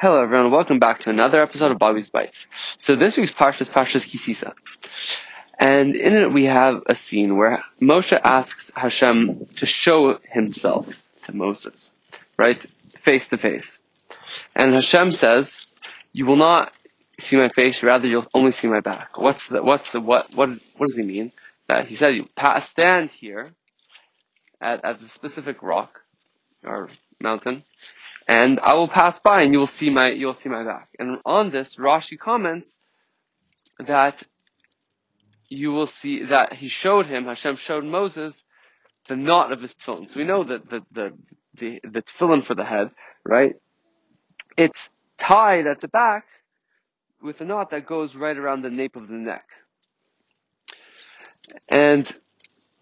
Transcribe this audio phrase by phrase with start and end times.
[0.00, 2.46] Hello everyone, welcome back to another episode of Bobby's Bites.
[2.78, 4.54] So this week's Parsha is Parshas Ki Sisa.
[5.58, 10.88] And in it we have a scene where Moshe asks Hashem to show himself
[11.26, 11.90] to Moses,
[12.38, 12.64] right?
[13.02, 13.78] Face to face.
[14.56, 15.66] And Hashem says,
[16.14, 16.72] you will not
[17.18, 19.18] see my face, rather you'll only see my back.
[19.18, 20.48] What's the, what's the, what, what,
[20.78, 21.30] what does he mean?
[21.68, 22.26] That he said, you
[22.62, 23.50] stand here
[24.62, 26.00] at, at a specific rock
[26.64, 26.88] or
[27.20, 27.64] mountain,
[28.26, 30.88] and I will pass by and you will see my, you'll see my back.
[30.98, 32.78] And on this, Rashi comments
[33.78, 34.22] that
[35.48, 38.42] you will see that he showed him, Hashem showed Moses
[39.08, 40.08] the knot of his tefillin.
[40.08, 41.12] So we know that the, the,
[41.58, 42.90] the, the tefillin for the head,
[43.24, 43.54] right?
[44.56, 46.26] It's tied at the back
[47.22, 49.44] with a knot that goes right around the nape of the neck.
[51.68, 52.10] And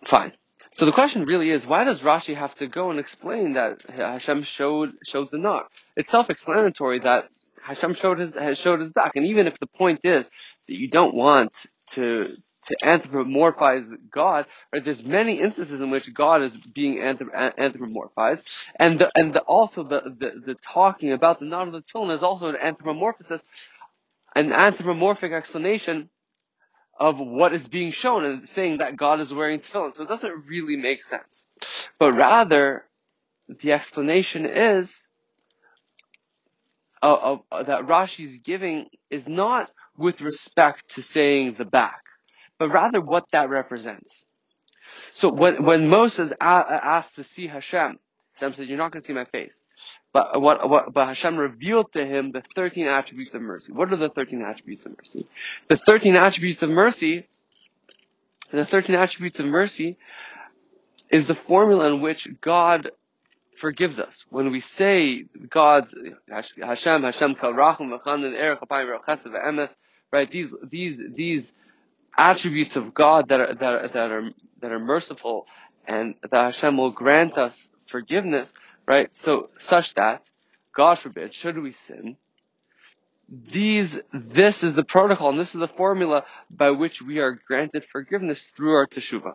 [0.05, 0.33] fine.
[0.70, 4.42] So the question really is, why does Rashi have to go and explain that Hashem
[4.42, 5.70] showed showed the knot?
[5.96, 7.28] It's self-explanatory that
[7.62, 10.28] Hashem showed his showed his back, and even if the point is
[10.66, 11.55] that you don't want
[11.92, 14.84] to to anthropomorphize God, right?
[14.84, 18.42] There's many instances in which God is being anthropomorphized,
[18.77, 22.22] and the, and the, also the, the, the talking about the knot of the is
[22.22, 23.42] also an anthropomorphosis,
[24.34, 26.10] an anthropomorphic explanation
[26.98, 29.94] of what is being shown and saying that God is wearing tefillin.
[29.94, 31.44] So it doesn't really make sense.
[31.98, 32.84] But rather,
[33.48, 35.02] the explanation is
[37.02, 42.02] uh, uh, that Rashi's giving is not with respect to saying the back,
[42.58, 44.26] but rather what that represents.
[45.14, 47.98] So when, when Moses asked to see Hashem,
[48.39, 49.62] Hashem said, "You're not going to see my face,"
[50.12, 53.72] but what, what, but Hashem revealed to him the 13 attributes of mercy.
[53.72, 55.27] What are the 13 attributes of mercy?
[55.69, 57.27] The 13 attributes of mercy,
[58.53, 59.97] the 13 attributes of mercy,
[61.11, 62.91] is the formula in which God
[63.59, 64.25] forgives us.
[64.31, 65.94] When we say God's
[66.28, 69.75] Hashem, Hashem Kal Rachum V'Chanan Erech Apayim Chesed Ve'emes,
[70.12, 70.31] right?
[70.31, 71.53] These these these
[72.16, 75.47] attributes of God that are that are, that are that are merciful
[75.87, 78.54] and that Hashem will grant us forgiveness,
[78.87, 79.12] right?
[79.15, 80.22] So such that,
[80.75, 82.16] God forbid, should we sin,
[83.28, 87.84] these, this is the protocol and this is the formula by which we are granted
[87.84, 89.34] forgiveness through our teshuvah.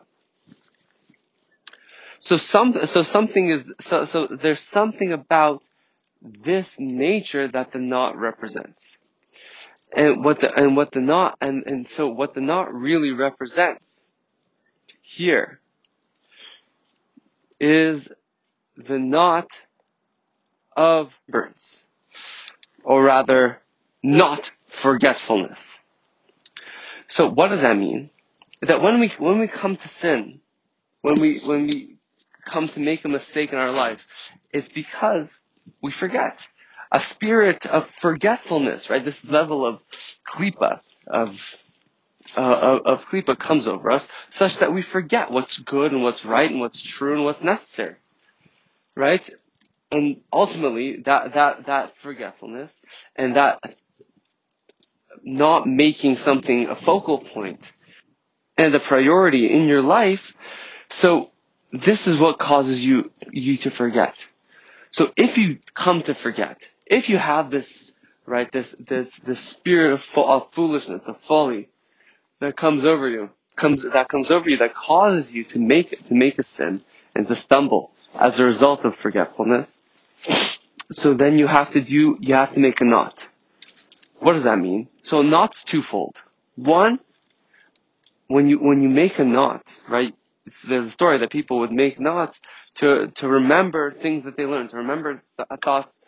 [2.18, 5.62] So some, so something is, so, so there's something about
[6.22, 8.98] this nature that the knot represents.
[9.96, 14.08] And what the, and what the knot, and, and so what the knot really represents
[15.02, 15.60] here
[17.60, 18.10] is
[18.78, 19.50] the knot
[20.76, 21.86] of burns,
[22.84, 23.60] or rather,
[24.02, 25.80] not forgetfulness.
[27.08, 28.10] So what does that mean?
[28.62, 30.40] That when we when we come to sin,
[31.02, 31.98] when we when we
[32.46, 34.08] come to make a mistake in our lives,
[34.52, 35.40] it's because
[35.82, 36.48] we forget.
[36.92, 39.04] A spirit of forgetfulness, right?
[39.04, 39.82] This level of
[40.28, 41.42] klipa, of
[42.38, 46.26] uh, of, of klipa comes over us, such that we forget what's good and what's
[46.26, 47.96] right and what's true and what's necessary,
[48.96, 49.28] right?
[49.92, 52.82] And ultimately, that that that forgetfulness
[53.16, 53.76] and that
[55.24, 57.72] not making something a focal point
[58.58, 60.36] and a priority in your life.
[60.90, 61.32] So
[61.72, 64.16] this is what causes you you to forget.
[64.90, 67.92] So if you come to forget, if you have this
[68.26, 71.70] right this this this spirit of, of foolishness, of folly
[72.40, 76.14] that comes over you, comes that comes over you that causes you to make to
[76.14, 76.82] make a sin
[77.16, 79.78] and to stumble as a result of forgetfulness.
[80.92, 83.28] So then you have to do you have to make a knot.
[84.20, 84.88] What does that mean?
[85.02, 86.22] So a knot's twofold.
[86.56, 87.00] One,
[88.28, 90.14] when you when you make a knot, right?
[90.68, 92.42] There's a story that people would make knots
[92.76, 96.00] to to remember things that they learned, to remember th- thoughts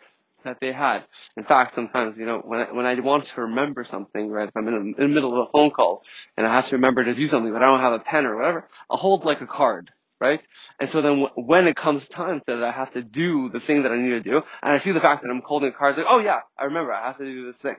[0.44, 1.04] that they had.
[1.36, 4.56] In fact, sometimes, you know, when I, when I want to remember something, right, if
[4.56, 6.02] I'm in, a, in the middle of a phone call
[6.36, 8.36] and I have to remember to do something, but I don't have a pen or
[8.36, 9.90] whatever, I'll hold like a card,
[10.20, 10.42] right?
[10.80, 13.82] And so then w- when it comes time that I have to do the thing
[13.84, 15.96] that I need to do, and I see the fact that I'm holding a card,
[15.98, 17.76] like, oh yeah, I remember, I have to do this thing.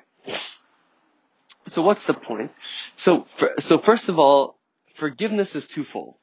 [1.68, 2.52] So what's the point?
[2.96, 4.58] So, for, so first of all,
[4.96, 6.16] forgiveness is twofold.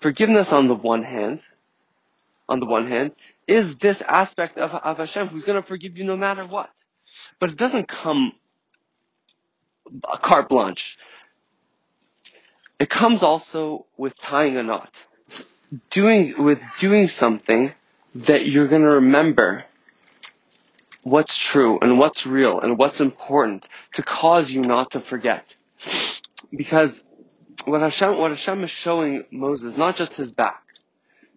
[0.00, 1.40] Forgiveness on the one hand,
[2.48, 3.12] on the one hand,
[3.48, 6.70] is this aspect of, of Hashem who's going to forgive you no matter what.
[7.40, 8.32] But it doesn't come
[10.12, 10.98] a carte blanche.
[12.80, 15.06] It comes also with tying a knot.
[15.90, 17.72] Doing, with doing something
[18.14, 19.64] that you're going to remember
[21.02, 25.56] what's true and what's real and what's important to cause you not to forget.
[26.50, 27.04] Because
[27.64, 30.62] what Hashem, what Hashem is showing Moses, not just his back.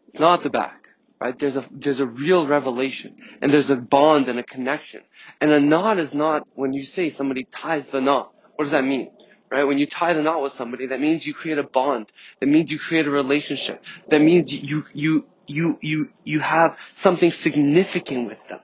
[0.08, 0.90] It's not the back.
[1.20, 1.38] right?
[1.38, 5.02] There's a there's a real revelation, and there's a bond and a connection.
[5.42, 8.34] And a knot is not when you say somebody ties the knot.
[8.56, 9.12] What does that mean?
[9.52, 9.64] Right?
[9.64, 12.12] When you tie the knot with somebody, that means you create a bond.
[12.40, 13.84] That means you create a relationship.
[14.10, 18.60] That means you you you you you have something significant with them.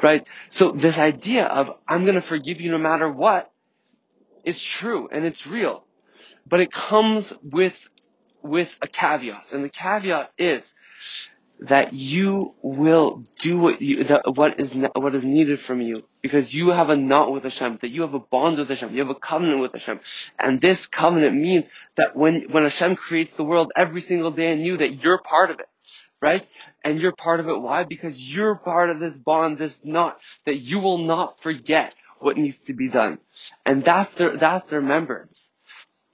[0.00, 0.26] Right?
[0.48, 3.50] So this idea of I'm gonna forgive you no matter what
[4.44, 5.84] is true and it's real.
[6.46, 7.88] But it comes with
[8.42, 9.52] with a caveat.
[9.52, 10.74] And the caveat is
[11.60, 16.54] that you will do what you that what is what is needed from you because
[16.54, 19.10] you have a knot with Hashem, that you have a bond with Hashem, you have
[19.10, 20.00] a covenant with Hashem,
[20.38, 24.64] and this covenant means that when when Hashem creates the world every single day and
[24.64, 25.68] you that you're part of it,
[26.22, 26.46] right?
[26.82, 27.60] And you're part of it.
[27.60, 27.84] Why?
[27.84, 32.58] Because you're part of this bond, this knot that you will not forget what needs
[32.60, 33.18] to be done,
[33.66, 35.49] and that's the that's the remembrance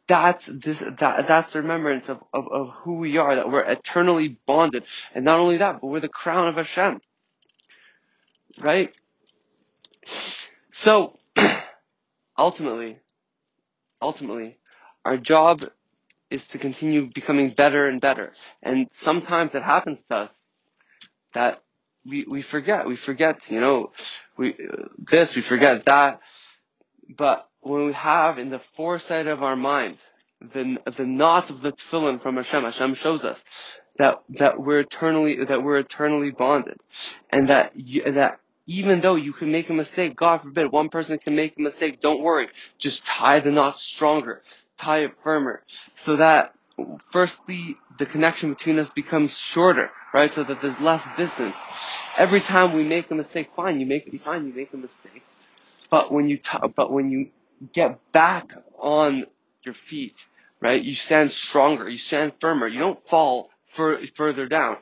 [0.09, 4.39] that's this that that's the remembrance of, of, of who we are, that we're eternally
[4.47, 4.85] bonded.
[5.15, 7.01] And not only that, but we're the crown of Hashem.
[8.61, 8.93] Right?
[10.71, 11.19] So
[12.39, 12.99] ultimately,
[14.01, 14.59] ultimately,
[15.05, 15.65] our job
[16.31, 18.33] is to continue becoming better and better.
[18.63, 20.43] And sometimes it happens to us
[21.35, 21.63] that
[22.05, 22.87] we, we forget.
[22.87, 23.93] We forget, you know,
[24.37, 24.57] we,
[24.99, 26.21] this, we forget that.
[27.09, 29.99] But when we have in the foresight of our mind
[30.41, 33.43] the the knot of the tefillin from Hashem, Hashem shows us
[33.99, 36.81] that that we're eternally that we're eternally bonded,
[37.31, 41.19] and that you, that even though you can make a mistake, God forbid, one person
[41.19, 42.01] can make a mistake.
[42.01, 42.49] Don't worry,
[42.79, 44.43] just tie the knot stronger,
[44.79, 45.63] tie it firmer,
[45.95, 46.55] so that
[47.11, 50.33] firstly the connection between us becomes shorter, right?
[50.33, 51.57] So that there's less distance.
[52.19, 55.23] Every time we make a mistake, fine, you make fine, you make a mistake
[55.91, 57.31] but when you t- but when you
[57.73, 59.27] get back on
[59.63, 60.27] your feet,
[60.61, 64.79] right, you stand stronger, you stand firmer, you don't fall fur- further down,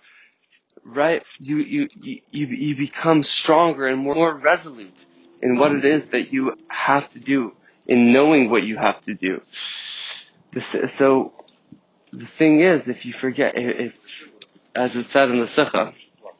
[0.85, 1.26] right?
[1.41, 5.06] You, you, you, you become stronger and more, more resolute
[5.43, 7.53] in what it is that you have to do,
[7.87, 9.43] in knowing what you have to do.
[10.53, 11.32] This, so,
[12.12, 13.94] the thing is, if you forget, if,
[14.75, 15.94] as it said in the Sikha,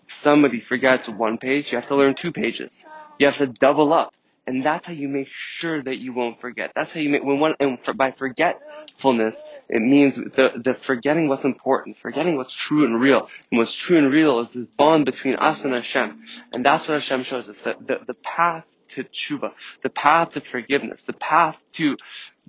[0.09, 2.85] somebody forgets one page, you have to learn two pages.
[3.19, 4.15] You have to double up.
[4.47, 6.73] And that's how you make sure that you won't forget.
[6.75, 11.45] That's how you make, when one, and by forgetfulness, it means the, the forgetting what's
[11.45, 13.29] important, forgetting what's true and real.
[13.51, 16.25] And what's true and real is this bond between us and Hashem.
[16.53, 19.53] And that's what Hashem shows us, that the, the path to tshuva,
[19.83, 21.97] the path to forgiveness, the path to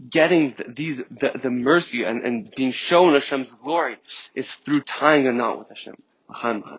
[0.09, 3.97] getting these, the, the mercy and, and being shown Hashem's glory
[4.33, 5.95] is through tying a knot with Hashem.